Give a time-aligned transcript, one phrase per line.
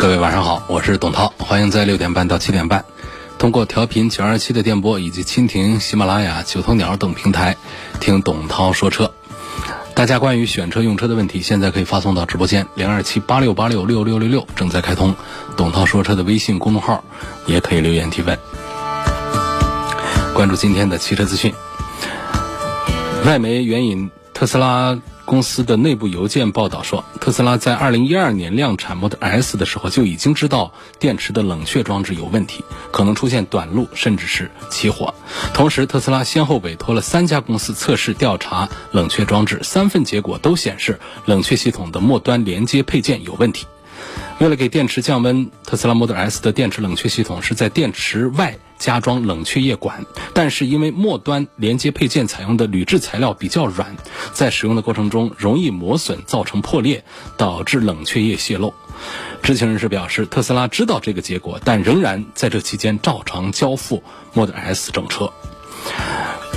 [0.00, 2.84] 各位晚上好，我是董涛，欢迎在六点半到七点半，
[3.36, 7.56] 通过调频九二七的电波以及蜻蜓、喜马拉雅、九头鸟等平台
[7.98, 9.12] 听董涛说车。
[9.94, 15.16] 大家关于选车用车的问题，现在可以发送到直播间零二七八六八六六六六六，正在开通。
[15.56, 17.02] 董涛说车的微信公众号
[17.46, 18.38] 也可以留言提问。
[20.32, 21.52] 关注今天的汽车资讯，
[23.26, 24.96] 外媒援引特斯拉。
[25.28, 35.12] 公司的内部邮件报道说，特斯拉在二零一二年量产 Model S 的时候就已经知道电池的冷却装置有问题，可能出现短路甚至是起火。
[35.52, 43.66] 同时，特斯拉先后委托了三家公司测试调查冷却装置，三份结果都显示冷却系统的末端连接配件有问题。
[44.38, 53.96] 为了给电池降温，特斯拉 Model S 的电池冷却系统是在电池外加装冷却液管，但是因为末端连接配件采用的铝制材料比较软，
[54.32, 57.04] 在使用的过程中容易磨损，造成破裂，
[57.36, 58.72] 导致冷却液泄漏。
[59.42, 65.32] 知情人士表示，特斯拉知道这个结果，但仍然在这期间照常交付 Model S 整车，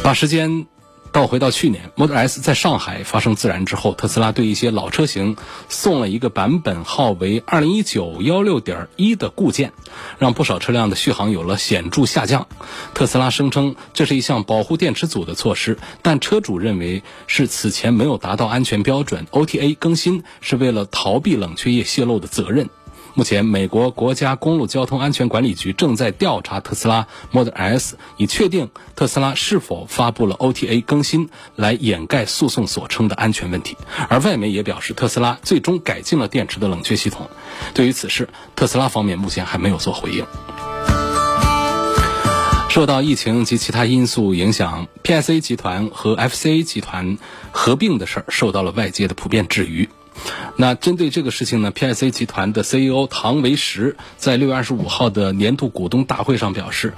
[0.04, 0.68] 把时间。
[1.12, 5.36] 倒回到去年，Model S 在上海发生自燃之后，特斯拉对一些老车型
[5.68, 9.74] 送了一个版本号为二零一九幺六点一的固件，
[10.20, 12.48] 让不少车辆的续航有了显著下降。
[12.94, 22.70] 特斯拉声称这是一项保护电池组的措施，但车主认为是此前没有达到安全标准，OTA 更新是为了逃避冷却液泄漏的责任。
[23.14, 33.76] 目前，美国国家公路交通安全管理局正在调查特斯拉 Model S，以确定特斯拉是否发布了 OTA 更新，来掩盖诉讼所称的安全问题。
[34.08, 37.30] 而外媒也表示，特斯拉最终改进了电池的冷却系统。
[37.74, 40.26] 对于此事，特斯拉方面目前还没有做回应。
[42.70, 47.18] 受到疫情及其他因素影响，PSA 集团和 FCA 集团
[47.52, 49.90] 合并的事儿受到了外界的普遍质疑。
[50.58, 56.94] 那针对这个事情呢，P I C 集团的 CEO 唐维石在六月二十五号的年度股东大会上表示，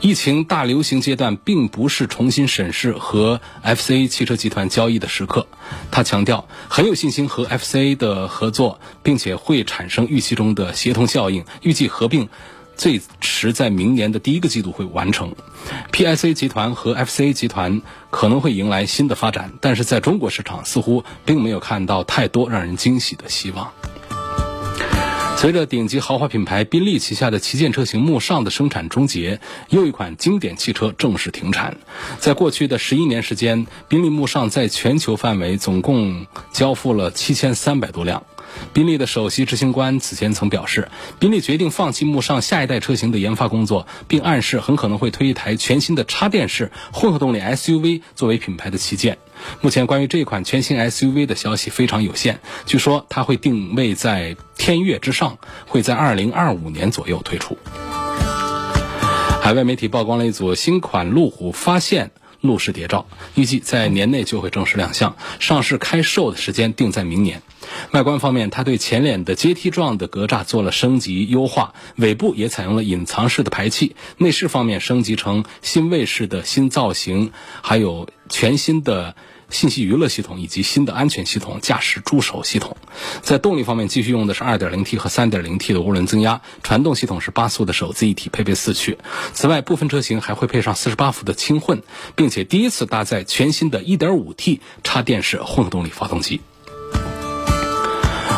[0.00, 5.46] 疫情大流行阶段并不是重新审视和 FCA 汽车集团交易的时刻。
[5.90, 12.28] 他强调很有信心和 FCA 的合作，并且会产生预期中的协同效应，预计合并。
[12.78, 15.34] 最迟在明年的第一个季度会完成
[15.92, 23.72] ，PSA 集团和 FCA 集团可能会迎来新的发展，但是在中国市场似乎并没有看到太多让人惊喜的希望。
[25.36, 29.40] 随着顶级豪华品牌宾利旗下的旗舰车型慕尚的生产终结，
[29.70, 31.76] 又一款经典汽车正式停产。
[32.20, 38.24] 在过去的十一年时间，宾利慕尚在全球范围总共交付了七千三百多辆。
[38.72, 40.88] 宾利的首席执行官此前曾表示，
[41.18, 49.18] 宾利决定放弃慕尚下一代车型的研发工作，并暗示很可能会推一台全新的插电式混合动力 SUV 作为品牌的旗舰。
[49.60, 52.40] 目前，关于这款全新 SUV 的消息非常有限。
[52.66, 57.56] 据说它会定位在天越之上，会在2025年左右推出。
[59.40, 62.10] 海外媒体曝光了一组新款路虎发现。
[62.40, 63.04] 路试谍照
[63.34, 67.42] 预计在年内就会正式亮相，上市开售的时间定在明年。
[67.92, 73.96] 外观方面，它对前脸的阶梯状的格栅做了升级优化，尾部也采用了隐藏式的排气。
[74.16, 79.14] 内饰方面升级成新卫士的新造型，还有全新的。
[79.50, 82.76] 信息娱乐系统以及新的安全系统、驾驶助手系统，
[83.22, 88.98] 在动力方面继续用的是 2.0T 和 3.0T 的涡轮增压，传动系统是八速的手自一体，配备四驱。
[89.32, 91.82] 此外，部分车型还会配上48伏的轻混，
[92.14, 96.42] 并且第一次搭载全新的 1.5T 插电式混合动力发动机。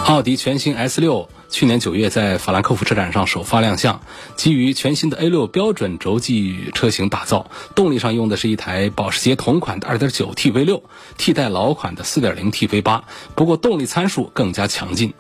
[0.07, 1.29] 奥迪全新 S6。
[1.51, 4.01] 去年九月在法兰克福车展上首发亮相，
[4.37, 10.83] 基于全新的 A6 标准轴距车型打造，动力上用的是一台保时捷同款的 2.9T V6，
[11.19, 13.03] 替代老款的 4.0T V8，
[13.35, 15.13] 不过动力参数更加强劲。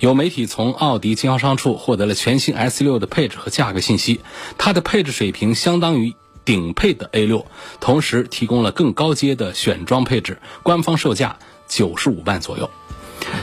[0.00, 4.20] 有媒体从奥迪经销商处获得了全新 S6 的配置和价格信息，
[4.56, 6.14] 它的配置水平相当于
[6.46, 7.44] 顶配的 A6，
[7.80, 11.38] 同时提供了更高阶的选装配置，官方售价
[11.68, 12.70] 九十五万左右。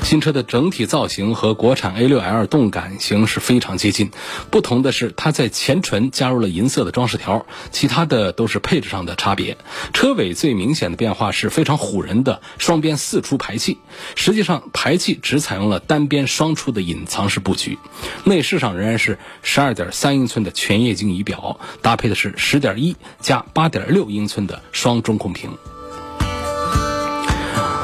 [0.03, 4.11] 新车的整体造型和国产 A6L 动感型是非常接近，
[4.49, 9.57] 不同的是它在前唇加入了银色的装饰条，其他的都是配置上的差别。
[9.93, 13.77] 车尾最明显的变化是非常唬人的双边四出排气，
[14.15, 17.77] 实际上排气只采用了单边双出的隐藏式布局。
[18.25, 25.51] 内饰上仍然是12.3英寸的全液晶仪表，搭配的是10.1加8.6英寸的双中控屏。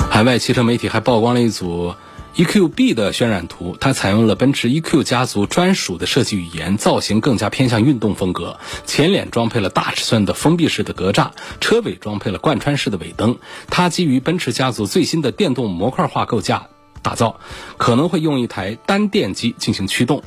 [0.09, 1.93] 海外汽车媒体还曝光了一组
[2.37, 8.59] EQB 的渲染图，它采用了奔驰 EQ 家族专属的设计语言，造型更加偏向运动风格。
[8.85, 13.39] 前脸装配了大尺寸的封闭式的格栅，车尾装配了贯穿式的尾灯。
[13.71, 16.67] 它基于奔驰家族最新的电动模块化构架
[17.01, 17.39] 打造，
[17.77, 20.21] 可能会用一台单电机进行驱动。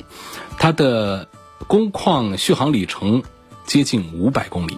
[0.59, 1.29] 它的
[1.65, 3.23] 工况续航里程
[3.65, 4.77] 接近五百公里。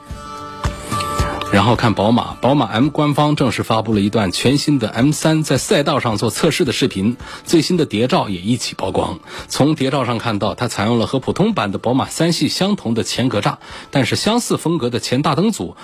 [1.53, 7.15] 然后看宝马，宝马 M 官方正式发布了一段全新的 M3 在赛道上做测试的视频，
[7.45, 9.19] 最新的谍照也一起曝光。
[9.50, 13.57] 从谍照上看到，它采用了和普通版的宝马三系相同的前格栅，
[13.91, 15.77] 但是相似风格的前大灯组。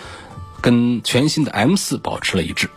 [0.61, 2.69] 跟全新的 M4 保持了一致，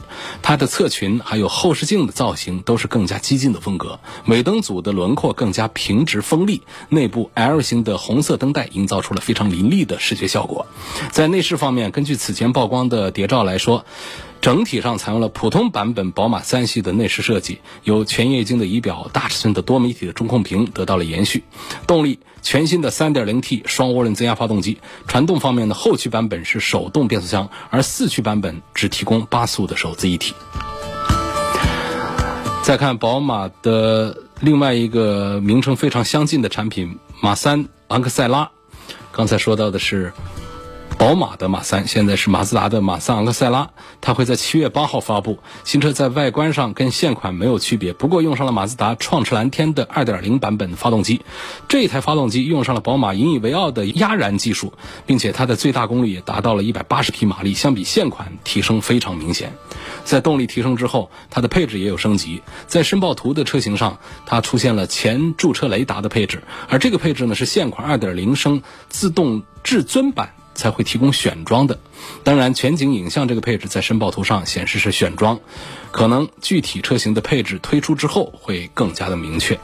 [0.42, 10.66] 它的侧裙还有后视镜的造型都是更加激进的风格，尾灯组的轮廓更加平直锋利，内部 L 型的红色灯带营造出了非常凌厉的视觉效果。
[11.10, 13.84] 在内饰方面，根据此前曝光的谍照来说。
[14.42, 21.44] 整体上采用了普通版本宝马三系的内饰设计，由全液晶的仪表、大尺寸的多媒体的中控屏得到了延续。
[21.86, 24.78] 动力全新的 3.0T 双涡轮增压发动机。
[25.06, 30.34] 传动方面呢，后驱版本是手动变速箱，而四驱版本只提供八速的手自一体。
[32.64, 38.50] 再看宝马的另外一个名称非常相近的产品马三昂克赛拉，
[39.12, 40.12] 刚才说到的是。
[41.02, 43.70] 宝马的马三现在是马自达的马三昂克赛拉，
[44.00, 45.40] 它会在七月八号发布。
[45.64, 51.22] 新车在外观上跟现款没有区别，不过用上了马自达创驰蓝天的2.0版本发动机。
[51.66, 59.54] 这台发动机用上了宝马引以为傲的压燃技术，并且它的最大功率也达到了180匹马力，相比现款提升非常明显。
[60.04, 62.42] 在动力提升之后，它的配置也有升级。
[62.68, 70.34] 在申报图的车型上，它出现了前驻车雷达的配置，而这个配置呢是现款2.0升自动至尊版。
[70.54, 71.78] 才会提供选装的，
[72.24, 75.40] 当然全景影像这个配置在申报图上显示是选装，
[75.90, 79.58] 可能具体车型的配置推出之后会更加的明确。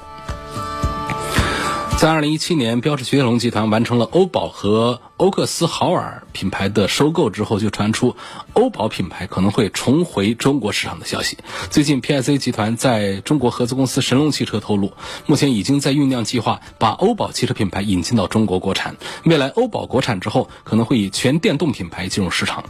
[1.98, 8.14] 在二零一七年，标致雪铁龙集团完成了欧宝和欧克斯豪尔品牌的收购之后，就传出
[8.52, 11.38] 欧宝品牌可能会重回中国市场的消息。
[11.70, 14.92] 最近，PSA 集团在中国合资公司神龙汽车透露，
[15.26, 18.96] 目前已经在酝酿计划把欧宝汽车品牌引进到中国国产。
[19.24, 22.62] 未来欧宝国产之后，可能会以全电动品牌进入市场。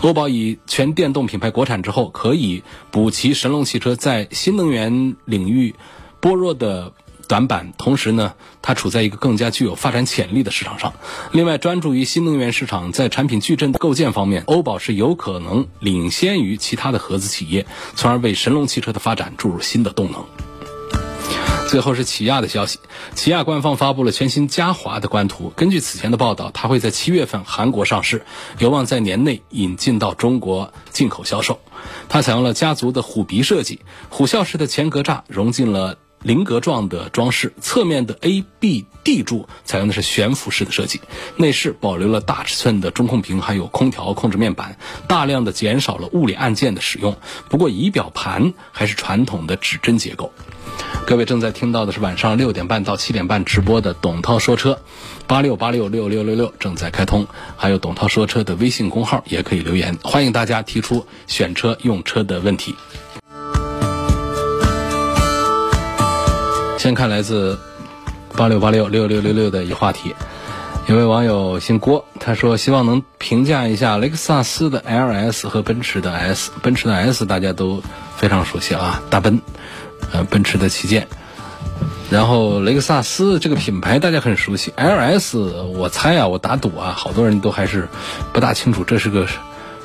[0.00, 5.76] 欧宝以全电动品牌国产之后，可以补齐神龙汽车在新能源领域
[6.18, 6.92] 薄弱的。
[7.26, 10.92] 短板，同时呢，它处在一个更加具有发展潜力的市场上。
[11.32, 17.66] 另外，专注于新能源市场，在产品矩阵的构建方面，欧宝是有可能领先于其他的合资企业，
[17.96, 20.24] 从而为神龙汽车的发展注入新的动能。
[21.68, 22.78] 最后是起亚的消息，
[23.14, 25.52] 起亚官方发布了全新嘉华的官图。
[25.56, 28.24] 根据此前的报道，它会在七月份韩国上市，
[28.58, 31.58] 有望在年内引进到中国进口销售。
[32.08, 35.98] 它采用了家族的虎鼻设计，虎啸式的前格栅融进了。
[36.24, 41.00] 菱格状的装饰，侧面的 A、B、D 柱采用的是悬浮式的设计，
[41.36, 47.16] 内饰保留了大尺寸的中控屏，还有空调控制面板，大量的减少了物理按键的使用。
[47.50, 50.32] 不过仪表盘还是传统的指针结构。
[51.06, 54.80] 各位正在听到的是晚上六点半到七点半直播的董涛说车，
[55.26, 57.26] 八六八六六六六六正在开通，
[57.56, 62.74] 还有董涛说车的微信公号也可以留言，欢迎大家提出选车用车的问题。
[66.84, 67.58] 先看来自
[68.36, 70.14] 八六八六六六六六的一话题，
[70.86, 76.50] 有位网友姓郭，他说希望能评价一下雷克萨斯的 LS 和奔驰的 S。
[76.60, 77.82] 奔驰的 S 大家都
[78.18, 79.40] 非常熟悉啊，大奔，
[80.12, 81.08] 呃，奔驰的旗舰。
[82.10, 87.88] 然后雷克萨斯这个品牌大家很熟悉，LS 我猜啊，我打赌啊，好多人都还是
[88.34, 89.26] 不大清楚这是个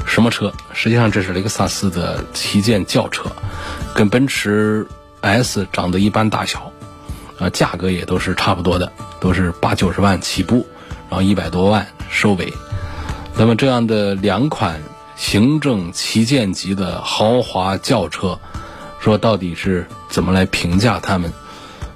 [0.06, 0.52] 什么车。
[0.74, 3.32] 实际上这是雷克萨斯的旗舰轿车，
[3.96, 4.86] 跟奔驰
[5.22, 6.69] S 长得一般大小。
[7.40, 10.68] 啊，价格也都是差不多的，都是八九十万起步，
[11.10, 12.54] 然后一百多万收尾。
[13.36, 14.82] 那么这样的两款
[15.16, 18.38] 行政旗舰级的豪华轿车，
[19.00, 21.32] 说到底是怎么来评价它们？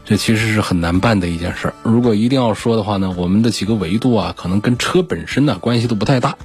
[0.05, 1.73] 这其实是很难办的一件事儿。
[1.83, 6.37] 如果一定要说的话呢，我们的几个维度啊，可能跟车本身呢关系都不太大。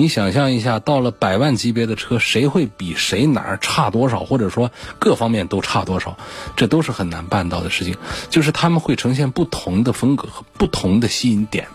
[0.00, 6.16] 你想象一下，到了百万级别的车，谁会比谁哪儿差多少，或者说各方面都差多少？
[6.56, 7.98] 这都是很难办到的事情。
[8.30, 11.68] 就是他们会呈现不同的风格和不同的吸引点。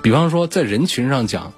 [0.00, 1.52] 比方说，在人群上讲，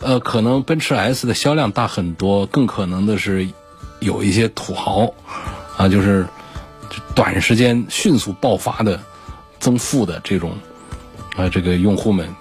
[0.00, 3.46] 呃，可能奔驰 S 的销量大很多，更可能的是
[4.00, 5.12] 有一些土豪
[5.76, 6.26] 啊，就是
[7.14, 9.02] 短时间迅速爆发的
[9.60, 10.56] 增富的这种
[11.36, 12.34] 啊，这个用户们。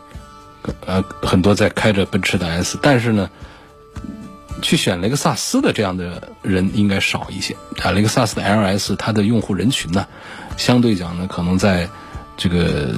[0.86, 3.30] 呃，很多在开着奔驰的 S，但是呢，
[4.62, 7.56] 去选雷克萨斯的这样的人应该少一些。
[7.82, 10.08] 啊，雷克萨斯的 LS，它的用户人群呢，
[10.58, 11.90] 相对讲呢，可能在
[12.38, 12.94] 这个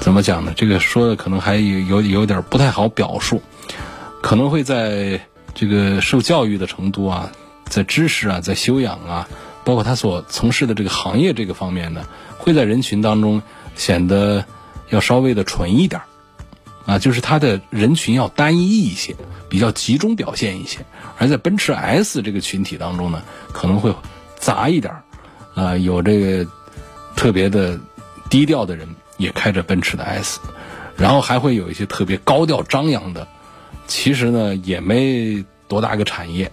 [0.00, 0.52] 怎么讲呢？
[0.56, 3.42] 这个说的可能还有有有点不太好表述，
[4.22, 5.20] 可能会在
[5.54, 7.30] 这个受教育的程度啊，
[7.66, 9.28] 在知识啊，在修养啊，
[9.64, 12.06] 包括他所从事的这个行业这个方面呢。
[12.38, 13.42] 会在人群当中
[13.76, 14.44] 显得
[14.88, 16.00] 要稍微的纯一点
[16.86, 19.14] 啊，就是它的人群要单一一些，
[19.50, 20.78] 比较集中表现一些。
[21.18, 23.94] 而在奔驰 S 这个群体当中呢，可能会
[24.38, 24.94] 杂一点
[25.54, 26.50] 啊，有这个
[27.14, 27.78] 特别的
[28.30, 30.40] 低调的人也开着奔驰的 S，
[30.96, 33.28] 然后还会有一些特别高调张扬的，
[33.86, 36.50] 其实呢也没多大个产业，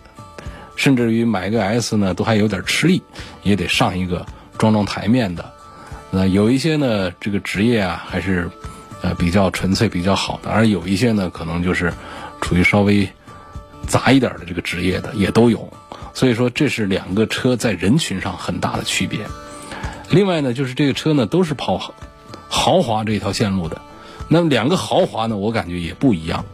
[0.75, 3.01] 甚至于买个 S 呢都还有点吃力，
[3.43, 4.25] 也得上一个
[4.57, 5.54] 装装台面的。
[6.15, 8.49] 那有一些呢，这个职业啊还是
[9.01, 11.91] 呃比较纯粹、比较好的，而有一些呢，可能就是
[12.39, 13.09] 处于稍微
[13.85, 15.69] 杂一点的这个职业的也都有。
[16.13, 19.19] 所以说，这是两个车在人群上很大的区别。
[20.09, 21.93] 另外呢，就是这个车呢都是跑
[22.47, 23.81] 豪华这条线路的。
[24.29, 26.45] 那么两个豪华呢，我感觉也不一样。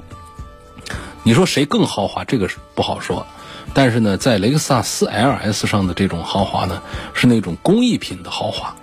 [1.22, 2.24] 你说谁更豪华？
[2.26, 3.28] 这个是不好说。
[3.76, 6.82] 但是呢，在雷克萨斯 LS 上的这种豪华呢，
[7.14, 8.76] 是那种工艺品的豪华。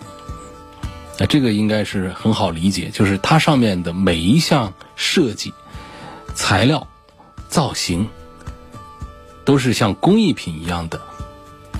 [1.18, 5.52] 那这个应该是很好理解，就是它上面的每一项设计、
[6.32, 6.86] 材料、
[7.48, 8.08] 造型，
[9.44, 11.00] 都是像工艺品一样的，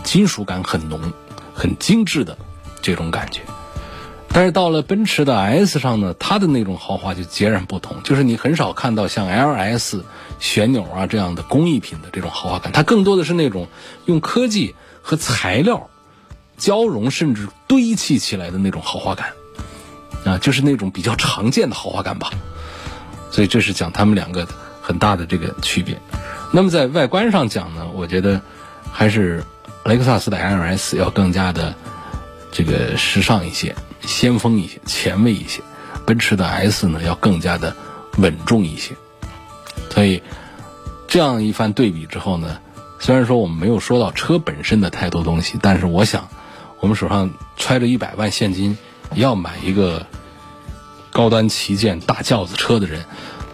[0.02, 1.12] 金属感很浓、
[1.54, 2.36] 很精致的
[2.82, 3.42] 这种感觉。
[4.30, 10.02] 但是到了奔驰的 S 上呢，它的那种豪华就截然不同，就是你很少看到像 LS
[10.40, 13.68] 旋钮啊这样的工艺品的这种豪华感，它更多的是那种
[14.06, 15.88] 用科技和材料。
[16.58, 19.32] 交融甚至堆砌起来的那种豪华感，
[20.24, 22.30] 啊，就是那种比较常见的豪华感吧。
[23.30, 24.46] 所以这是讲他们两个
[24.82, 25.98] 很大的这个区别。
[26.52, 28.40] 那么在外观上讲呢，我觉得
[28.90, 29.44] 还是
[29.84, 31.74] 雷克萨斯的 LS 要更加的
[32.50, 35.62] 这个时尚一些、先锋一些、前卫一些。
[36.04, 37.76] 奔驰的 S 呢要更加的
[38.16, 38.96] 稳重一些。
[39.90, 40.22] 所以
[41.06, 42.58] 这样一番对比之后呢，
[42.98, 46.28] 虽然说我们没有说到车本身的太多东西，但是我想。
[46.80, 48.78] 我们手上揣着一百万现金，
[49.14, 50.06] 要买一个
[51.10, 53.04] 高端旗舰大轿子车的人，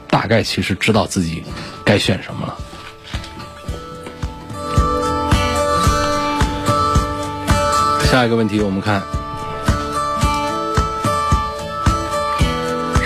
[0.09, 1.43] 大概其实知道自己
[1.85, 2.57] 该选什么了。
[8.11, 9.03] 下一个问题，我们看，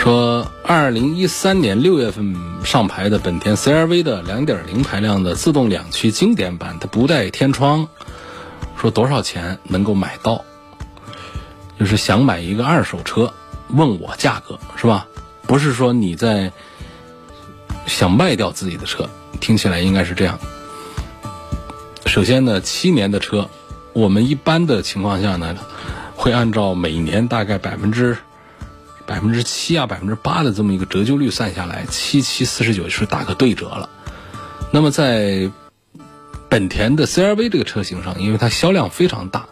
[0.02, 7.88] 说二零一三年六月份上牌的本田 CR-V 的两点零排量的自动两驱经典版，它不带天窗。
[8.80, 10.44] 说多少钱能够买到？
[11.78, 13.32] 就是想买一个二手车，
[13.68, 15.06] 问我价格是吧？
[15.42, 16.52] 不是说你在
[17.86, 19.08] 想卖掉自己的车，
[19.40, 20.38] 听起来应该是这样。
[22.06, 23.48] 首先呢，七年的车，
[23.92, 25.56] 我们一般的情况下呢，
[26.16, 28.18] 会按照每年大概百分之
[29.06, 33.88] 百分之七啊、百分之八的这么一个折旧率算下来，七七四十九是打个对折了。
[34.72, 35.50] 那么在
[36.48, 39.46] 本田的 CR-V 这个车型上，因为它销量非常大，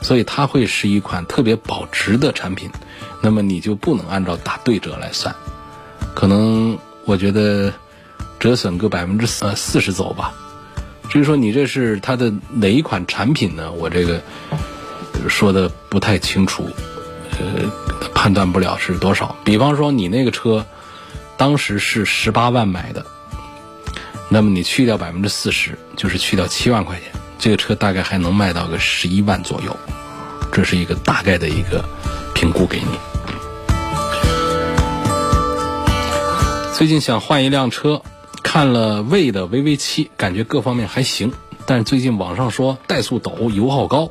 [0.00, 2.70] 所以它会是一款特别保值的产品。
[3.22, 5.34] 那么你就不能按照打对折来算，
[6.14, 7.72] 可能我觉得
[8.38, 10.34] 折损个百分之四四十走吧。
[11.08, 13.70] 至于说你这是它的哪一款产品呢？
[13.72, 14.20] 我这个
[15.28, 16.68] 说的不太清楚，
[17.38, 19.36] 呃，判断不了是多少。
[19.44, 20.66] 比方说你那个车
[21.36, 23.06] 当时是十八万买的。
[24.28, 29.76] 那么你去掉百分之四十，就是去掉七万块钱，这个车大概还能卖到个十一万左右，
[30.50, 31.84] 这是一个大概的一个
[32.34, 32.86] 评估给你。
[36.76, 38.02] 最近想换一辆车，
[38.42, 41.32] 看了魏的 VV 七，感觉各方面还行，
[41.66, 44.10] 但是最近网上说怠速陡、油耗高，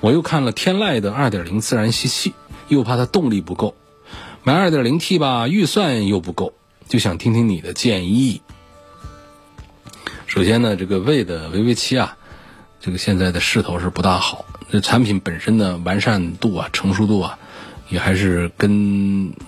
[0.00, 2.34] 我又看了天籁的2.0自然吸气，
[2.68, 3.74] 又怕它动力不够，
[4.44, 6.52] 买 2.0T 吧，预算又不够，
[6.88, 8.40] 就想听听你的建议。
[10.30, 12.16] 首先呢，这个魏的 VV 七啊，
[12.80, 14.44] 这个现在的势头是不大好。
[14.70, 17.36] 这产品本身的，完善度啊、成熟度啊，
[17.88, 18.70] 也还是跟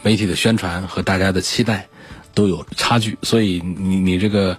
[0.02, 1.86] 媒体的宣传和大家的期待
[2.34, 4.58] 都有差距，所以你你这个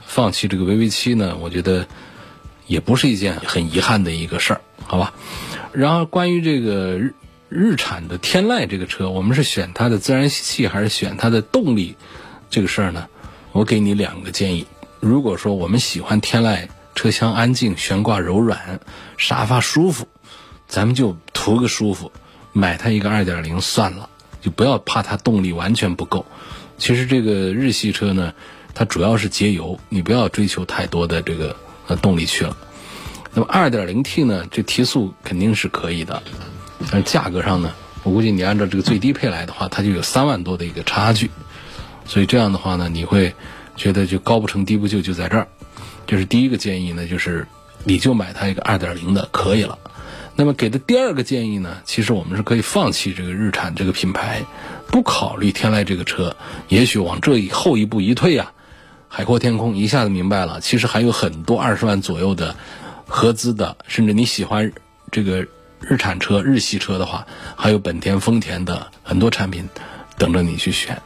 [0.00, 1.86] 放弃这个 VV 七呢，我觉得
[2.66, 5.12] 也不是一件很遗憾的一个事儿，好吧？
[5.72, 7.14] 然后关于这个日
[7.50, 11.94] 日产的天籁这个车，我们是选它的自然吸气还是选它的动力
[12.48, 13.06] 这个事儿呢？
[13.52, 14.66] 我给你两个建议。
[15.00, 18.80] 如果说我们喜欢天籁，车厢安静，悬挂柔软，
[19.16, 20.08] 沙发舒服，
[20.66, 22.10] 咱们就图个舒服，
[22.52, 24.08] 买它一个二点零算了，
[24.40, 26.26] 就不要怕它动力完全不够。
[26.76, 28.34] 其实这个日系车呢，
[28.74, 31.54] 它主要是节油，你不要追求太多的这个
[31.86, 32.56] 呃动力去了。
[33.32, 36.20] 那么二点零 T 呢，这提速肯定是可以的，
[36.90, 41.30] 但价格上呢，我估计你按照这个最低配来的话，它就有三万多的一个差距。
[42.04, 43.34] 所以这样的话呢，你会
[43.78, 45.48] 觉得就高不成低不就，就在这儿。
[46.06, 47.46] 这是第一个建议呢，就是
[47.84, 49.78] 你就买它一个二点零的可以了。
[50.34, 54.42] 那么给的第二个建议呢，其实我们是可以放弃这个日产这个品牌，
[54.88, 56.36] 不考虑天籁这个车。
[56.68, 58.52] 也许往这以后一步一退呀，
[59.08, 62.54] 海阔天空，一下子明白了，其实还有很多二十万左右的
[63.06, 64.72] 合资的，甚至你喜欢
[65.10, 65.46] 这个
[65.80, 69.68] 日产车、日系车的话，还有本田、丰田的很多产品
[70.16, 71.00] 等着你去选。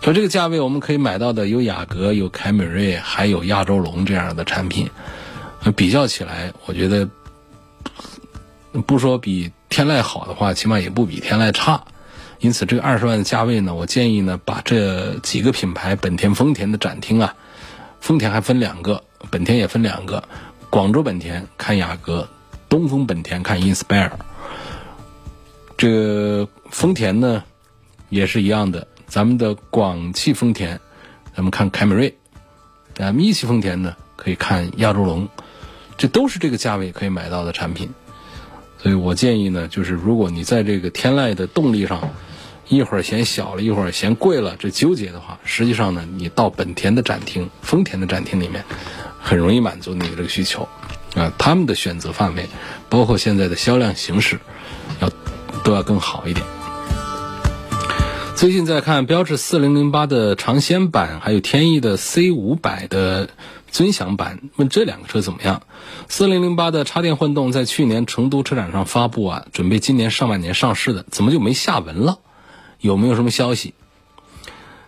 [0.00, 4.88] 说这个价位我们可以买到的有雅阁、有凯美瑞，还有亚洲龙这样的产品，
[5.76, 7.08] 比较起来，我觉得
[8.86, 11.84] 不说比天籁好的话，起码也不比天籁差。
[12.38, 17.34] 因此，这个二十万的价位呢，我建议呢，把这几个品牌本田、丰田的展厅啊，
[18.00, 20.22] 丰田还分两个，本田也分两个，
[20.70, 22.28] 广州本田看雅阁，
[22.68, 24.12] 东风本田看 Inspire。
[25.76, 27.42] 这个丰田呢，
[28.08, 28.86] 也是一样的。
[29.08, 30.80] 咱们的广汽丰田，
[31.34, 32.12] 咱们看凯美瑞；
[33.02, 35.28] 啊，一汽丰田呢，可以看亚洲龙，
[35.96, 37.90] 这都是这个价位可以买到的产品。
[38.80, 42.10] 所以我建议呢，就是如果你在这个天籁的动力上，
[42.68, 48.62] 一会儿嫌小了，一会儿嫌贵了，这纠结的话，实际上呢，你到本田的展厅、丰田的展厅里面，
[49.18, 50.68] 很容易满足你的这个需求。
[51.14, 52.46] 啊，他们的选择范围，
[52.90, 54.38] 包括现在的销量形势，
[55.00, 55.10] 要
[55.64, 56.44] 都要更好一点。
[58.38, 63.30] 最近在看标致四零零八的尝鲜版，还有天翼的 C 五百的
[63.72, 65.62] 尊享版，问这两个车怎么样？
[66.08, 72.20] 四零零八的插电混动在去年成都车展上发布啊，准备今年上半年上市的，怎么就没下文了？
[72.78, 73.74] 有没有什么消息？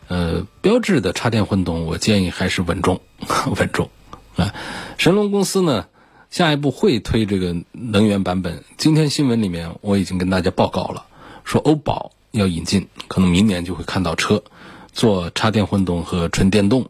[0.06, 3.00] 呃，标致的插电混动，我建议还是稳重，
[3.58, 3.90] 稳重
[4.36, 4.54] 啊。
[4.96, 5.86] 神龙公司呢，
[6.30, 8.62] 下一步会推这个能源版本。
[8.76, 11.06] 今天新闻里面我已经跟大家报告了，
[11.42, 12.12] 说欧宝。
[12.32, 14.42] 要引进，可能明年就会看到车
[14.92, 16.88] 做插电混动和纯电动。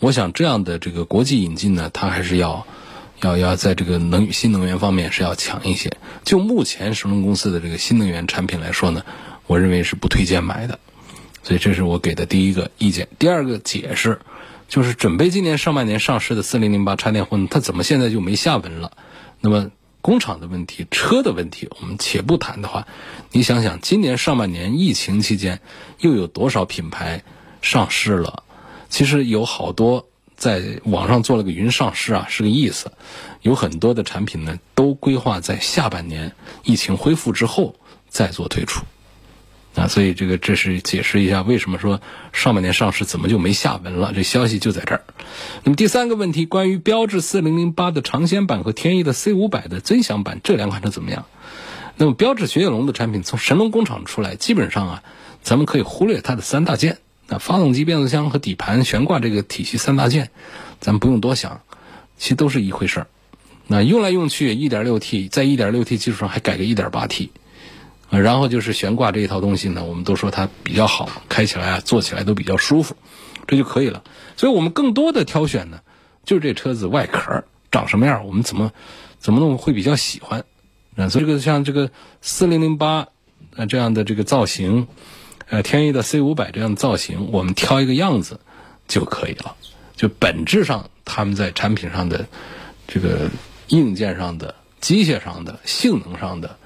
[0.00, 2.66] 我想这样的这个国际引进呢，它还是要
[3.22, 5.96] 要要在这个能新能源方面是要强一些。
[6.24, 9.02] 就目前神龙公司的这个新能源产品来说呢，
[9.46, 10.78] 我认为是不推荐买的。
[11.42, 13.08] 所以这是我给的第一个意见。
[13.18, 14.20] 第二个解释
[14.68, 18.92] 就是准备今年上半年上市的四零零八插电混，它怎么现在就没下文了？
[19.40, 19.70] 那么。
[20.06, 22.86] 工厂的问题，车的问题，我们且不谈的话，
[23.32, 25.60] 你想想，今年上半年疫情期间，
[25.98, 27.24] 又有多少品牌
[27.60, 28.44] 上市了？
[28.88, 32.92] 其实有好多在网上做了个云上市啊，是个意思。
[33.42, 36.30] 有很多的产品呢，都规划在下半年
[36.62, 37.74] 疫情恢复之后
[38.08, 38.84] 再做推出。
[39.76, 42.00] 啊，所以这个这是解释一下为什么说
[42.32, 44.12] 上半年上市怎么就没下文了？
[44.14, 45.04] 这消息就在这儿。
[45.64, 51.26] 那么第三个问题，关于标致四零零八的尝鲜版和天翼的 C 五百的尊享版这两款车怎么样？
[51.98, 55.02] 那么标致雪铁龙的产品从神龙工厂出来，基本上啊，
[55.42, 56.98] 咱们可以忽略它的三大件。
[57.28, 60.30] 那发动机、变速箱和底盘悬挂这个体系三大件，
[60.80, 61.60] 咱们不用多想，
[62.16, 63.06] 其实都是一回事儿。
[63.66, 67.30] 那用来用去，一点六 T 在一点六 T 基础上还改个一点八 T。
[68.08, 72.94] 啊，然后就是悬挂这一套东西呢，我们都说它比较好，开起来啊，坐起来都比较舒服，
[73.48, 74.02] 这就可以了。
[74.36, 75.80] 所以我们更多的挑选呢，
[76.24, 77.42] 就是这车子外壳
[77.72, 78.70] 长什么样，我们怎么
[79.18, 80.44] 怎么弄会比较喜欢。
[80.96, 81.90] 啊，所以这个像这个
[82.22, 83.08] 四零零八
[83.56, 84.86] 啊这样的这个造型，
[85.48, 88.38] 呃，天翼的 C 五百这样的造型，我们挑一个样子
[88.86, 89.56] 就可以了。
[89.96, 92.24] 就本质上，他们在产品上的
[92.86, 93.28] 这个
[93.68, 96.56] 硬件上的、机械上的、性能上的。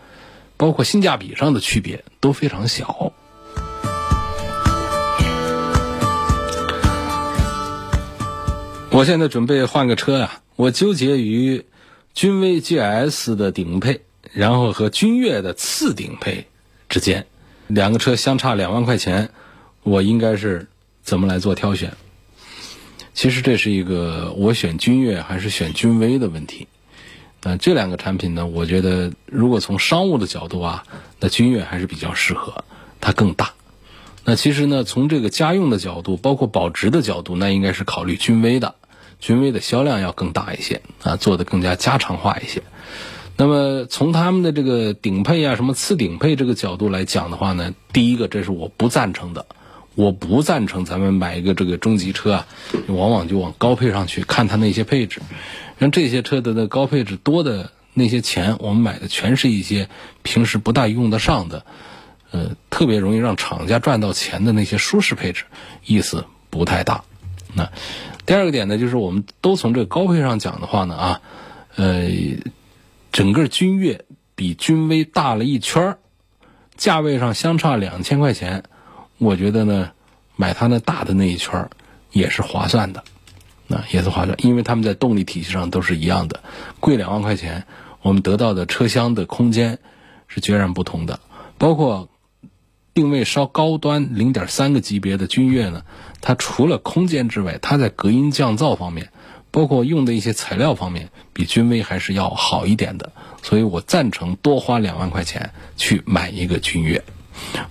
[0.60, 3.14] 包括性价比上的区别都非常小。
[8.90, 11.64] 我现在准备换个车呀，我纠结于
[12.12, 14.02] 君威 GS 的顶配，
[14.34, 16.46] 然后和君越的次顶配
[16.90, 17.26] 之间，
[17.66, 19.30] 两个车相差两万块钱，
[19.82, 20.68] 我应该是
[21.02, 21.94] 怎么来做挑选？
[23.14, 26.68] 其实这是一个我选君越还是选君威的问题。
[27.42, 30.84] 那这两个产品呢，我觉得如果从商务的角度啊，
[31.20, 32.64] 那君越还是比较适合，
[33.00, 33.52] 它更大。
[34.24, 38.74] 那其实呢，从这个家用的角度，包括保值的角度，那应该是考虑君威的。
[39.20, 42.62] 君威的销量要更大一些啊，做的更加家常化一些。
[43.36, 49.46] 那么从他们的这个顶配啊、什么次顶配这个角度来讲的话呢，第一个这是我不赞成的，
[49.94, 52.46] 我不赞成咱们买一个这个中级车啊，
[52.88, 55.22] 往往就往高配上去看它那些配置。
[55.80, 59.88] 像这些车的高配置多的那些钱，我们买的全是一些
[60.22, 61.64] 平时不大用得上的，
[62.30, 65.44] 呃，特别容易让厂家赚到钱的那些舒适配置，
[65.86, 67.02] 意思不太大。
[67.54, 67.72] 那
[68.26, 71.20] 第二个点呢，就是我们都从这个高配上讲的话呢，啊，
[71.76, 72.10] 呃，
[73.10, 75.98] 整个君越比君威大了一圈儿，
[76.76, 78.64] 价位上相差两千块钱，
[79.16, 79.92] 我觉得呢，
[80.36, 81.70] 买它那大的那一圈儿
[82.12, 83.02] 也是划算的，
[83.70, 86.42] 那也是划算，因为他们在动力体系上都是一样的，
[86.80, 87.64] 贵两万块钱，
[88.02, 89.78] 我们得到的车厢的空间
[90.28, 91.20] 是截然不同的，
[91.56, 92.08] 包括。
[92.92, 95.84] 定位稍高端零点三个级别的君越呢，
[96.20, 99.10] 它除了空间之外，它在隔音降噪方面，
[99.52, 103.12] 包括用的一些材料方面，比君威还是要好一点的。
[103.42, 107.04] 所以我赞成多花两万块钱去买一个君越。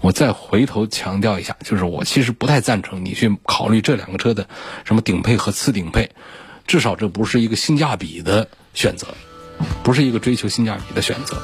[0.02, 4.48] 我再回头强调一下，就是我其实不太赞成你去考虑这两个车的
[4.86, 6.12] 什么顶配和次顶配，
[6.68, 9.08] 至少这不是一个性价比的选择，
[9.84, 11.38] 不是一个追求性价比的选择。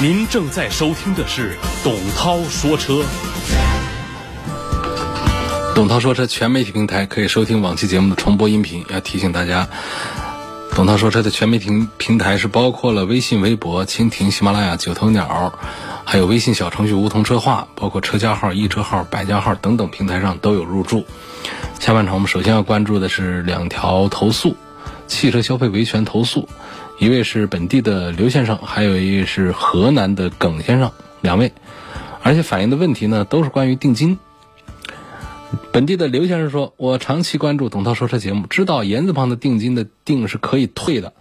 [0.00, 3.04] 您正在收听的是董涛说车。
[5.76, 8.84] 董涛说车全媒体平台可以收听往期节目的重播音频。
[8.90, 9.68] 要提醒大家，
[10.74, 15.52] 董涛说车的全媒体平台是包括了微信、微博、蜻蜓、喜马拉雅、九头鸟，
[16.04, 21.04] 还有微信小程序梧桐车话，包括车家号、易车号、百家号等等平台上都有入驻。
[21.78, 24.56] 下半场我们首先要关注的是两条投诉：
[25.06, 26.48] 汽车消费维权投诉。
[26.98, 31.52] 一位是本地的刘先生，还有一位是河南的耿先生，两位，
[32.22, 34.18] 而且反映的问题呢都是关于定金。
[35.72, 41.12] 本地的刘先生说：“我长期关注董涛说车节目，知道言字旁的定金的定是可以退的。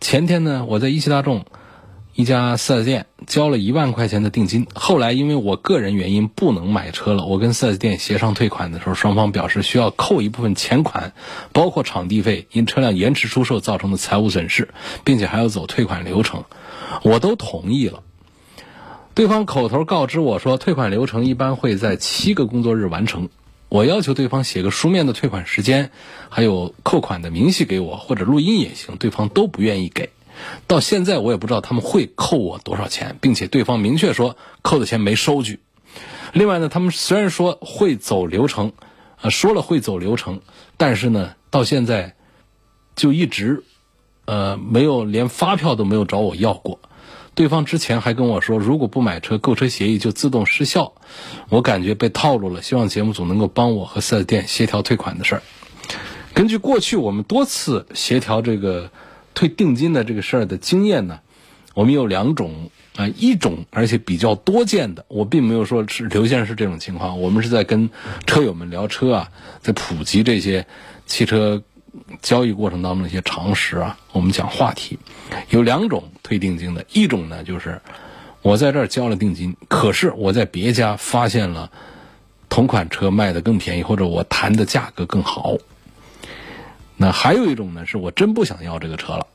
[0.00, 1.44] 前天呢，我在一汽大众。”
[2.16, 11.12] 一家 4S 店交了一万块钱的定金，后来因为我个人原因不能买车了，我跟 4S 店协商退款的时候，双方表示需要扣一部分钱款，
[11.52, 14.70] 包括场地费、因车辆延迟出售造成的财务损失，
[15.04, 16.44] 并且还要走退款流程，
[17.02, 18.02] 我都同意了。
[19.12, 23.28] 对方口头告知我说，退款流程一般会在七个工作日完成，
[23.68, 25.90] 我要求对方写个书面的退款时间，
[26.28, 30.10] 还有扣款的明细给我，或者录音也行，对方都不愿意给。
[30.66, 35.60] 到现在我也不知道他们会扣我多少钱，并且对方明确说扣的钱没收据。
[36.32, 38.72] 另外呢，他们虽然说会走流程，
[39.20, 40.42] 呃，说了会走流程，
[40.76, 42.14] 但是呢，到现在
[42.94, 43.64] 就一直
[44.26, 46.80] 呃没有连发票都没有找我要过。
[47.36, 50.92] 对方之前还跟我说，如果不买车，购车协议就自动失效。
[51.48, 55.42] 我感觉被套路了，希望节目组能够帮我和四 S 店协调退款的事儿。
[56.34, 58.90] 根据过去我们多次协调这个。
[59.38, 61.20] 退定金的这个事儿的经验呢，
[61.74, 67.90] 我们有两种啊，一种而且比较多见的，我并没有说是刘先生是这种情况，我们是在跟
[68.26, 69.28] 车友们聊车啊，
[69.60, 70.66] 在普及这些
[71.04, 71.62] 汽车
[72.22, 74.98] 交易过程当中的一些常识啊，我们讲话题，
[75.50, 77.80] 有两种退定金的，一种呢就是
[78.42, 81.70] 我在这儿交了定金，可是我在别家发现了
[82.48, 85.56] 同款车卖的更便宜，或者我谈的价格更好。
[86.96, 89.26] 那还有一种呢，是我真不想要这个车了。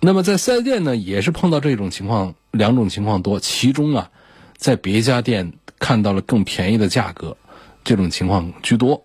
[0.00, 3.40] 那么在四 S 店呢，也是碰到这种情况，两种情况多。
[3.40, 4.10] 其中啊，
[4.56, 7.36] 在别家店看到了更便宜的价格，
[7.82, 9.04] 这种情况居多。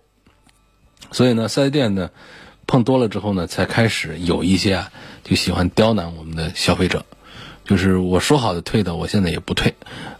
[1.14, 2.10] 所以呢，四 S 店呢
[2.66, 4.90] 碰多了之后呢，才开始有一些啊，
[5.22, 7.06] 就喜欢刁难我们的消费者。
[7.64, 9.74] 就是我说好的退的，我现在也不退。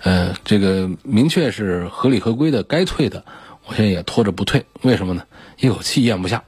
[0.05, 3.25] 呃，这个明确是合理合规的该退的，
[3.67, 4.67] 我现在也拖着不退。
[4.83, 5.25] 为什么呢？
[5.59, 6.45] 一口气咽不下。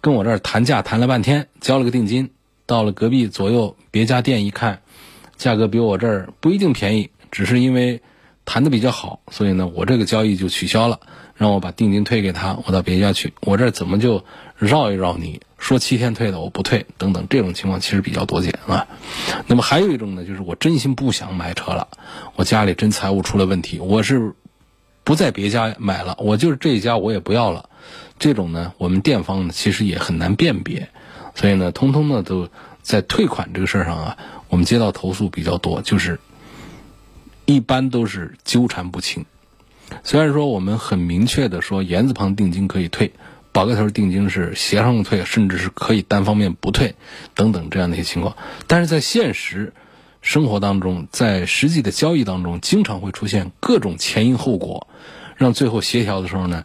[0.00, 2.30] 跟我这儿谈价谈了半天，交了个定金，
[2.64, 4.80] 到了隔壁左右别家店一看，
[5.36, 8.00] 价格比我这儿不一定便宜，只是因为
[8.46, 11.00] 谈的比较好，所以呢，我这个交易就取消了，
[11.40, 13.32] 让我把定金退给他，我到别家去。
[13.40, 14.26] 我这怎么就
[14.58, 15.40] 绕一绕你？
[15.56, 18.86] 说七天退的我不退，等等，这种情况其实比较多见啊。
[19.46, 21.88] 那么还有一种呢，就是我真心不想买车了，
[22.36, 24.34] 我家里真财务出了问题，我是
[25.02, 27.70] 不在别家买了，我就是这一家我也不要了。
[28.18, 30.90] 这种呢，我们店方呢其实也很难辨别，
[31.34, 32.50] 所以呢，通通呢都
[32.82, 34.18] 在退款这个事儿上啊，
[34.50, 36.20] 我们接到投诉比较多，就是
[37.46, 39.24] 一般都是纠缠不清。
[40.04, 43.12] 虽然说我们很明确的说言字旁定金可以退，
[43.52, 46.94] 宝盖头定金是协商退，甚至是可以单方面不退
[47.34, 48.36] 等等这样的一些情况。
[48.66, 49.72] 但是在现实
[50.22, 54.86] 生活当中，在实际的交易当中，经常会出现各种前因后果，
[55.36, 56.64] 让最后协调的时候呢，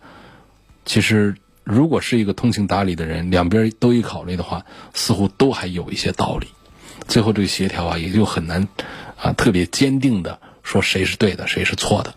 [0.85, 6.47] 其实如果是一个通情达理的人，两边都一考虑的话，似乎都还有一些道理。
[7.07, 8.67] 最后这个协调啊，也就很难
[9.17, 12.15] 啊特别坚定的说谁是对的，谁是错的，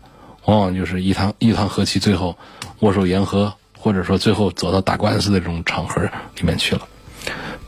[0.48, 2.36] 往往就是一堂一堂和气，最后
[2.80, 3.54] 握手言和。
[3.80, 6.88] 或者说最后走到打官司的这种场合里面去了，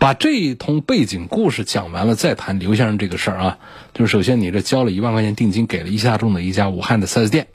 [0.00, 3.58] 把这一通背景故事讲完了，再谈刘先生这个事儿啊。
[3.94, 7.46] 就是首先你这交了一万块钱定金给了一汽大众的一家武汉的 4S 店，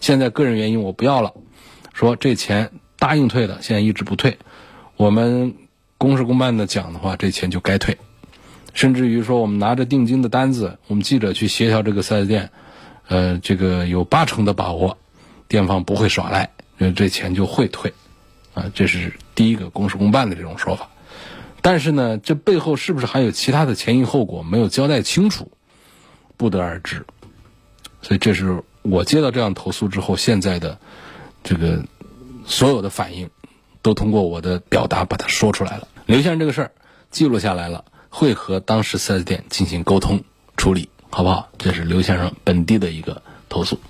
[0.00, 1.34] 现在个人原因我不要了，
[1.92, 4.38] 说这钱答应退的，现在一直不退。
[4.96, 5.54] 我们
[5.98, 7.98] 公事公办的讲的话，这钱就该退。
[8.72, 12.50] 甚至于说我们拿着定金的单子，我们记者去协调这个 4S 店，
[13.08, 14.96] 呃，这个有八成的把握，
[15.48, 16.50] 店方不会耍赖。
[16.94, 17.92] 这钱就会退，
[18.54, 20.90] 啊，这是第一个公事公办的这种说法。
[21.60, 25.50] 但是呢，这背后是不是还有其他的前因后果没有交代清楚，
[26.36, 27.04] 不得而知。
[28.00, 30.78] 所以这是我接到这样投诉之后，现在的
[31.42, 31.84] 这个
[32.46, 33.28] 所有的反应，
[33.82, 35.88] 都通过我的表达把它说出来了。
[36.06, 36.70] 刘先生这个事儿
[37.10, 40.22] 记录下来了，会和当时四 S 店进行沟通
[40.56, 41.48] 处理，好不好？
[41.58, 43.22] 这是刘先生本地的一个。
[43.50, 43.80] 投诉，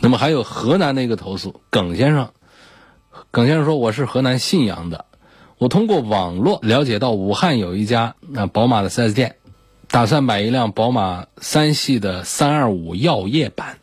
[0.00, 2.30] 那么还有河南的一个投诉，耿先生，
[3.30, 5.04] 耿先生说我是河南信阳的，
[5.58, 9.36] 我通过网络了解到武汉有一家那宝马的 4S 店，
[9.90, 13.76] 打算买一辆宝马三系的325耀夜版，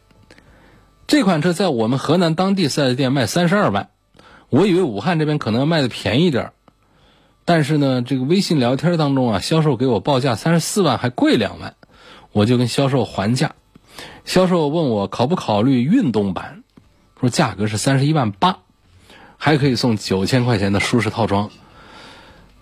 [1.06, 3.90] 这款车在我们河南当地 4S 店卖三十二万，
[4.50, 6.54] 我以为武汉这边可能要卖的便宜点
[7.46, 11.76] 但是呢，这个微信聊天当中啊，销售给我报价三十四万，还贵两万，
[12.38, 13.56] 我就跟销售还价。
[14.24, 16.64] 销售问我考不考虑运动版，
[17.20, 18.60] 说价格是三十一万八，
[19.38, 21.50] 还可以送九千块钱的舒适套装。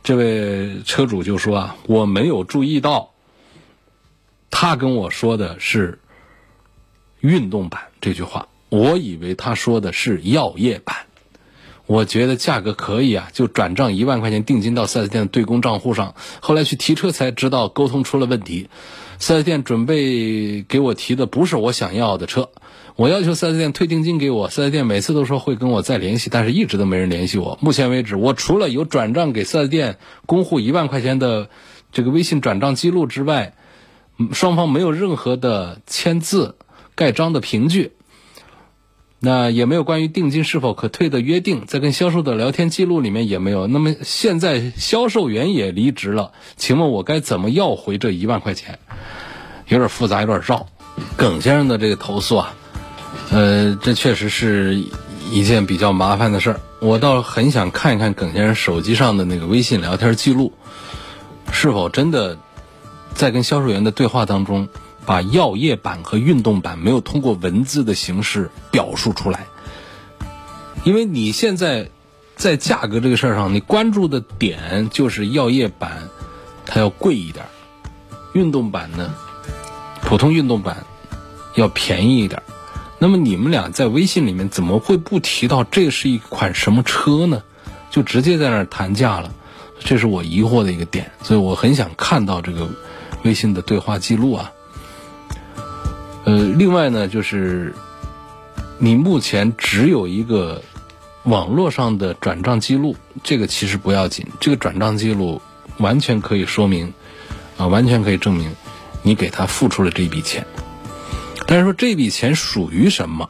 [0.02, 3.12] 这位车主就说啊，我没有注意到，
[4.50, 6.00] 他跟我说的是
[7.20, 10.96] 运动版这句话，我以为他说的是药业版。
[11.86, 16.16] 我觉得价格可以啊，就转账一万块钱定金到四 S 店的对公账户上。
[16.40, 18.70] 后来去提车才知道沟通出了问题。
[19.20, 22.50] 四 S 店准备给我提的不是我想要的车，
[22.96, 27.58] 我要求四 S 店退定金给我，四 S 店每次都说会跟我再联系，但是一直都没人联系我。
[27.62, 31.50] 目前为止，我除了有转账给四 S 店公户一万块钱的
[31.92, 33.54] 这个微信转账记录之外，
[34.32, 36.56] 双方没有任何的签字
[36.96, 37.94] 盖章的凭据。
[39.26, 43.66] 那也没有关于定金是否可退的约定，在跟销售的聊天记录里面也没有。
[43.66, 48.78] 那么现在销售员也离职了，请问我该怎么要回这一万块钱？
[49.70, 50.68] 有点复杂，有点绕。
[51.18, 52.54] 耿先生的这个投诉啊，
[53.32, 54.80] 呃，这确实是
[55.32, 56.60] 一件比较麻烦的事儿。
[56.80, 60.54] 我倒很想看一看耿先生手机上的那个微信聊天记录，
[61.52, 62.38] 是否真的
[63.16, 64.70] 在跟销售员的对话当中。
[65.06, 69.46] 把药业版和运动版没有通过文字的形式表述出来，
[70.84, 71.90] 因为你现在
[72.36, 76.10] 在价格这个事儿上，你关注的点就是药业版
[76.66, 77.46] 它要贵一点，
[78.34, 79.14] 运动版呢，
[80.02, 80.86] 普通运动版
[81.56, 82.42] 要便宜一点。
[82.98, 87.44] 那么你们俩在微信里面怎么会不提到这是一款什么车呢？
[87.92, 89.32] 就直接在那儿谈价了，
[89.80, 92.68] 这是我疑惑的一个点，所以我很想看到这个
[93.24, 94.52] 微信的对话记录啊。
[96.26, 97.76] 呃，另外呢，就是
[98.80, 100.64] 你目前只有一个
[101.24, 105.40] 网络上的转账记录，这个其实不要紧，这个转账记录
[105.78, 106.92] 完全可以说明，
[107.58, 108.56] 啊，完全可以证明
[109.04, 110.48] 你给他付出了这笔钱。
[111.46, 113.30] 但是说这笔钱属于什么？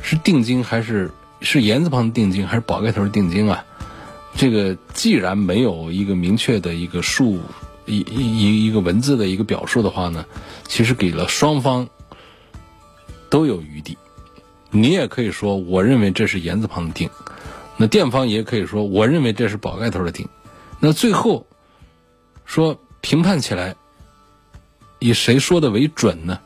[0.00, 1.10] 是定金还是
[1.42, 3.62] 是言字旁的定金还是宝盖头的定金啊？
[4.36, 7.40] 这个既然没有一个明确的一个数。
[7.86, 10.24] 一一一一个文字的一个表述的话呢，
[10.66, 11.88] 其实给了双方
[13.30, 13.96] 都有余地。
[14.70, 17.08] 你也可以说，我认为这是言字旁的定，
[17.76, 20.28] 那店方也可以说，我认为这是宝盖头的定。
[20.80, 21.46] 那最后
[22.44, 23.76] 说评判起来，
[24.98, 26.40] 以谁说的为准呢？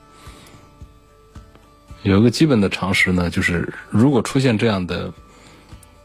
[2.02, 5.12] 有一个基本的常识呢，就是如果出现这样的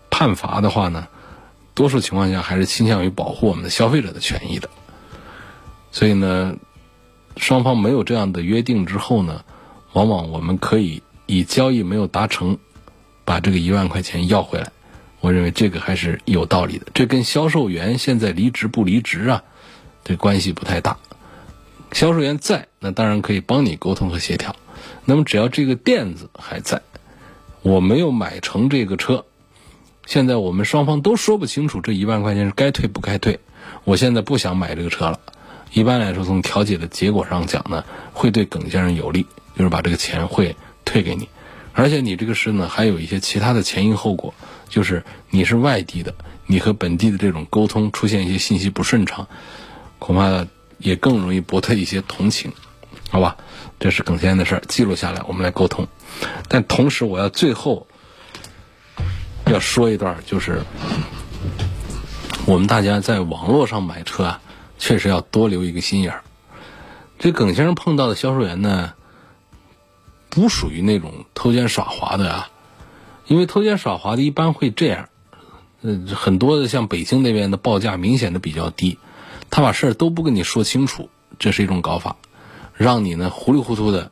[0.09, 1.07] 判罚的话呢，
[1.73, 4.69] 多数情况下还是倾向于保护我们的消费者的权益的。
[5.93, 6.57] 所以呢，
[7.37, 9.45] 双方没有这样的约定之后呢，
[9.93, 12.57] 往往我们可以以交易没有达成，
[13.23, 14.69] 把这个一万块钱要回来。
[15.21, 16.87] 我认为这个还是有道理的。
[16.93, 19.43] 这跟销售员现在离职不离职啊，
[20.03, 20.97] 这关系不太大。
[21.91, 24.53] 销售员在，那当然可以帮你沟通和协调。
[25.05, 26.81] 那么只要这个垫子还在，
[27.61, 29.23] 我没有买成这个车，
[30.07, 33.39] 现在我们双方都说不清楚这一万块钱是该退不该退。
[33.83, 35.19] 我现在不想买这个车了。
[35.73, 37.83] 一般来说，从调解的结果上讲呢，
[38.13, 39.25] 会对耿先生有利，
[39.57, 40.55] 就是把这个钱会
[40.85, 41.27] 退给你。
[41.73, 44.35] 而且你这个事呢，还有一些其他的前因后果，
[44.69, 46.13] 就是你是外地的，
[46.45, 49.27] 你和本地的这种沟通出现一些信息不顺畅，
[49.97, 50.45] 恐怕
[50.77, 52.51] 也更容易博得一些同情，
[53.09, 53.35] 好吧？
[53.79, 55.87] 这是耿先生的事，记录下来，我们来沟通。
[56.47, 57.87] 但同时，我要最后
[59.47, 60.61] 要说一段，就是
[62.45, 64.41] 我们大家在网络上买车啊，
[64.83, 66.23] 确实要多留一个心眼儿。
[67.17, 68.95] 这耿先生碰到的销售员呢，
[70.29, 72.49] 不属于那种偷奸耍滑的啊，
[73.25, 75.07] 因为偷奸耍滑的一般会这样，
[75.83, 78.99] 呃，很多的像北京那边的报价明显的比较低，
[79.49, 82.17] 他把事儿都不跟你说清楚，这是一种搞法，
[82.73, 84.11] 让你呢糊里糊涂的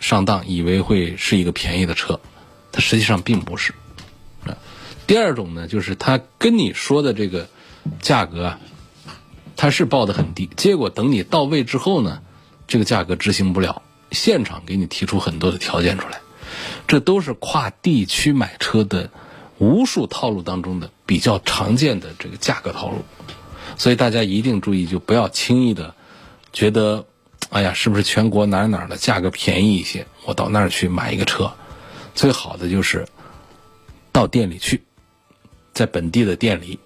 [0.00, 2.18] 上当，以为会是一个便宜的车，
[2.72, 3.74] 它实际上并不是。
[5.06, 7.46] 第二种呢，就是他跟你说的这个
[8.00, 8.60] 价格啊，
[9.58, 12.22] 他是报的很低，结果等你到位之后呢，
[12.68, 16.20] 这个价格执行不了，现场给你提出很多的条件出来，
[16.86, 19.10] 这都是跨地区买车的
[19.58, 23.04] 无数套路当中的比较常见的这个价格套路，
[23.76, 25.92] 所以大家一定注意，就不要轻易的
[26.52, 27.04] 觉得，
[27.50, 31.52] 哎呀，是不是全国哪哪的价格便宜一些，我到那儿去买一个车，
[32.14, 33.08] 最好的就是
[34.12, 34.84] 到店里去，
[35.74, 36.78] 在本地的店里，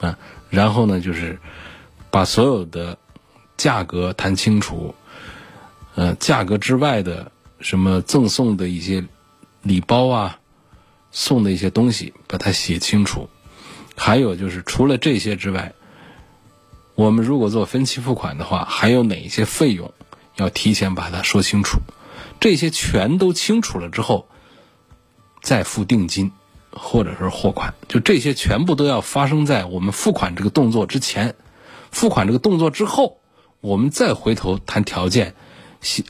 [0.00, 1.38] 啊，然后呢就是
[2.14, 2.96] 把所有的
[3.56, 4.94] 价格谈清楚。
[5.96, 9.04] 呃，价格之外的什么赠送的一些
[9.62, 10.38] 礼包啊，
[11.10, 13.28] 送的一些东西，把它写清楚。
[13.96, 15.72] 还有就是，除了这些之外，
[16.94, 19.92] 我们如果做分期付款的话，还有哪些费用
[20.36, 21.80] 要提前把它说清楚？
[22.38, 24.28] 这些全都清楚了之后，
[25.42, 26.30] 再付定金
[26.70, 31.34] 或者是货款，就这些全部都要发生在我们付款这个动作之前。
[31.94, 33.20] 付款这个动作之后，
[33.62, 35.34] 我们再回头谈条件。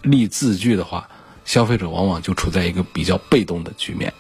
[0.03, 1.09] 立字据的话，
[1.45, 4.15] 消费者往往就处在一个比较被动的局面，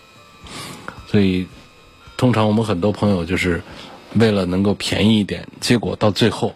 [1.06, 1.46] 所以
[2.16, 3.62] 通常我们很多朋友就是
[4.14, 6.52] 为了能够便宜一点，结果到最后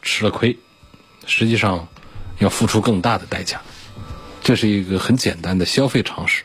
[0.00, 0.56] 吃了亏，
[1.26, 1.88] 实际上
[2.38, 3.60] 要付出更大的代价。
[4.44, 6.44] 这是一个很简单的消费常识，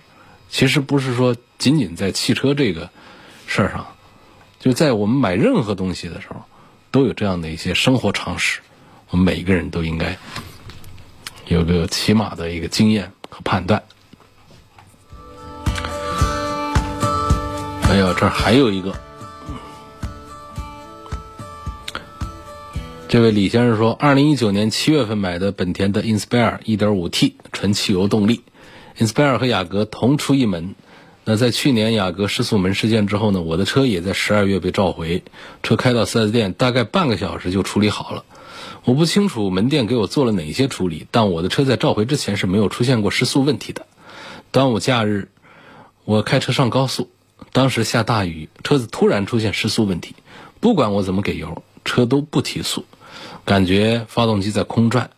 [0.50, 2.90] 其实不是说仅仅在汽车这个
[3.46, 3.86] 事儿上，
[4.60, 6.42] 就在我们买任何东西的时候，
[6.96, 8.62] 都有这样的一些生活常识，
[9.10, 10.18] 我们每一个人都应该。
[11.46, 13.84] 有个起码的一个经验和判断。
[17.84, 18.96] 哎呦，这儿还有一个，
[23.10, 28.42] 这位李先生说，二零一九年七月份买的本田的 Inspire 一点五 T 纯汽油动力
[28.98, 30.76] ，Inspire 和雅阁同出一门。
[31.28, 35.24] 那在去年雅阁失速门事件之后呢，我的车也在十二月被召回，
[35.64, 38.24] 车开到 4S 店，大概半个小时就处理好了。
[38.84, 43.88] 我不清楚门店给我做了哪些处理，但我的车在召回之前是没有出现过失速问题的。
[44.52, 45.30] 端午假日，
[46.04, 47.10] 我开车上高速，
[47.52, 50.14] 当时下大雨，车子突然出现失速问题，
[50.60, 52.86] 不管我怎么给油，车都不提速，
[53.44, 55.10] 感觉发动机在空转，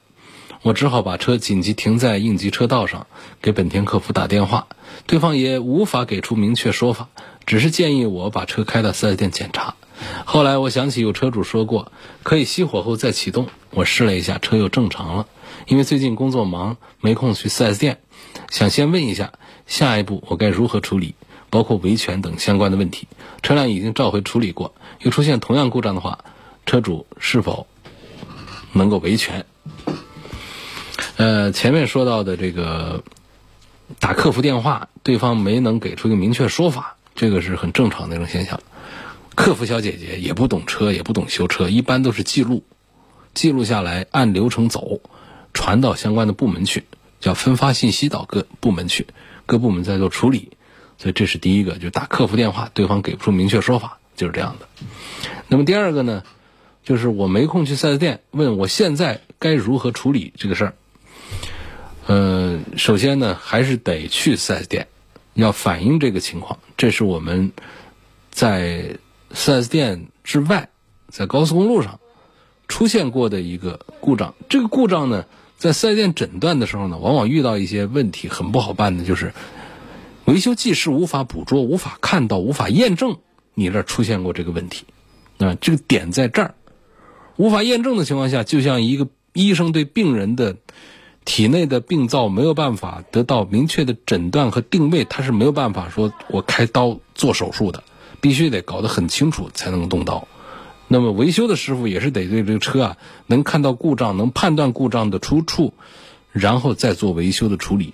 [0.62, 3.08] 我只好把车紧急停在应急车道上，
[3.42, 4.68] 给本田客服打电话，
[5.06, 7.10] 对方也无法给出明确说法，
[7.46, 9.76] 只是建议我把车开到 4S 店检查。
[10.26, 11.92] 后来我想起有车主说过
[12.22, 15.28] 可以熄火后再启动，我试了一下，车又正常了。
[15.68, 18.00] 因为最近工作忙，没空去 4S 店，
[18.50, 19.34] 想先问一下
[19.66, 21.16] 下一步我该如何处理，
[21.50, 23.08] 包括维权等相关的问题。
[23.42, 26.20] 车辆已经召回处理过，又出现同样故障的话，
[26.66, 27.68] 车主是否
[28.74, 29.46] 能够维权？
[31.18, 33.04] 呃，前面说到的这个
[34.00, 38.60] 打客服电话，对方没能给出一个明确说法，这个是很正常的一种现象。
[39.34, 42.64] 客服小姐姐也不懂车，也不懂修车，一般都是记录，
[43.34, 45.02] 记录下来按流程走，
[45.54, 46.84] 传到相关的部门去，
[47.20, 49.08] 叫分发信息到各部门去，
[49.48, 50.52] 各部门在做处理。
[51.00, 54.68] 所以这是第一个，就打客服电话，对方给不出明确说法，就是这样的。
[55.48, 56.24] 那么第二个呢，
[56.84, 60.74] 就是我没空去四 S 店，问我现在该如何处理这个事儿。
[62.08, 64.88] 呃，首先呢，还是得去四 S 店，
[65.36, 67.52] 要反映这个情况，这是我们
[68.32, 68.98] 在。
[69.30, 70.70] 4S 店之外，
[71.10, 72.00] 在高速公路上
[72.70, 74.36] 出现过的一个故障。
[74.48, 75.26] 这个故障呢，
[75.58, 79.34] 在 4S 店诊断的时候呢，往往遇到一些问题，很不好办的，就是
[80.24, 83.18] 维修技师无法捕捉、无法看到、无法验证
[83.54, 84.86] 你这出现过这个问题。
[85.40, 86.56] 啊，这个点在这儿，
[87.36, 90.56] 无法验证的情况下，就像一个医生对病人的
[91.28, 97.84] 体内的病灶没有办法得到明确的诊断和定位，他是没有办法说我开刀做手术的。
[98.20, 100.28] 必须得搞得很清楚才能动刀。
[100.88, 102.98] 那么维修的师傅也是得对这个车啊，
[103.28, 105.76] 能看到故障，能判断故障的出处，
[106.32, 107.94] 然后再做维修的处理。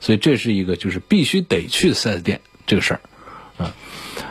[0.00, 3.00] 所以这是一个就是必须得去四 S 店这个事儿
[3.58, 3.74] 啊。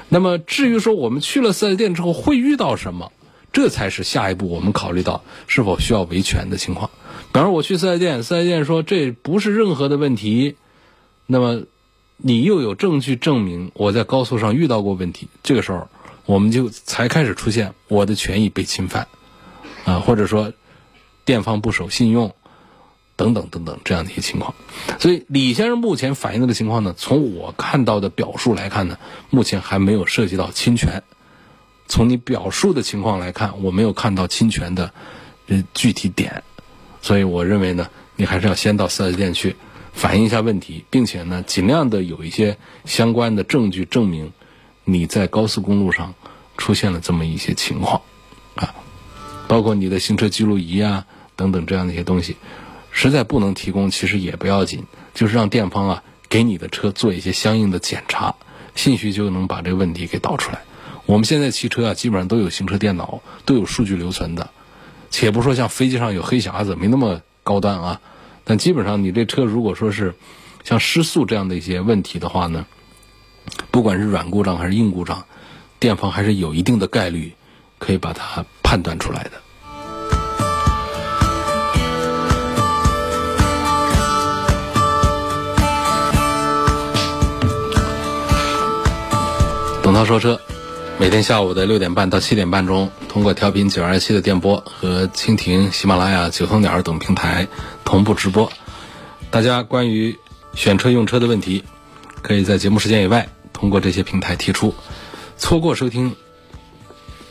[0.09, 3.11] 那么至于说我们去了四 S 店之后会遇到什么，
[3.53, 6.89] 这才是下一步我们考虑到是否需要维权的情况。
[7.37, 10.55] 比方说我去四 S 店，四 S 店说这不是任何的问题，
[11.27, 11.65] 那么
[12.17, 15.87] 你又有证据证明我在高速上遇到过问题，这个时候。
[16.25, 19.07] 我们就才开始出现我的权益被侵犯，
[19.85, 20.51] 啊，或者说
[21.25, 22.33] 店方不守信用，
[23.15, 24.53] 等等等等这样的一些情况。
[24.99, 28.97] 所以李先生目前反映的情况呢，从我看到的表述来看呢，
[29.29, 31.03] 目前还没有涉及到侵权。
[31.87, 34.91] 从你表述的情况来看，我没有看到侵权的
[35.47, 36.43] 呃具体点，
[37.07, 39.55] 所以我认为呢，你还是要先到四 S 店去
[39.93, 44.33] 反映一下问题，并且呢，尽量的有一些相关的证据证明。
[44.83, 46.15] 你在高速公路上
[46.57, 48.01] 出现了这么一些情况，
[48.55, 48.75] 啊，
[49.47, 51.05] 包括你的行车记录仪啊
[51.37, 52.35] 等等这样的一些东西，
[52.91, 54.83] 实在不能提供，其实也不要紧，
[55.13, 58.35] 就是让店方啊给你的车做一些相应的检查，
[58.75, 60.59] 兴许就能把这个问题给导出来。
[61.05, 64.49] 我们现在汽车啊，基本上都有行车电脑，都有数据留存的，
[65.09, 67.99] 且不说像飞机上有黑匣子，没那么高端啊，
[68.43, 70.13] 但基本上你这车如果说是
[70.63, 72.65] 像失速这样的一些问题的话呢。
[73.71, 75.23] 不管是软故障还是硬故障，
[75.79, 77.33] 店方还是有一定的概率
[77.79, 79.31] 可以把它判断出来的。
[89.81, 90.37] 董涛说车，
[90.99, 97.47] 每天下午的六点半到七点半钟，通过调频九二七的电波和蜻蜓、喜马拉雅、九头鸟等平台
[97.83, 98.51] 同步直播。
[99.31, 100.19] 大家关于
[100.53, 101.63] 选车用车的问题，
[102.21, 103.27] 可以在节目时间以外。
[103.53, 104.75] 通过这些平台提出，
[105.35, 106.15] 错过收听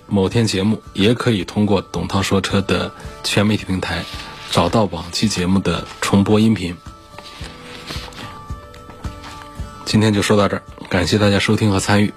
[0.08, 2.90] 某天节目，也可以通过董涛说车的
[3.22, 4.02] 全媒体平台
[4.50, 6.76] 找到往期节目的重播音频。
[9.84, 12.12] 今天就说到这儿，感谢大家收听和参与，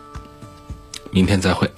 [1.11, 1.71] 明天再会。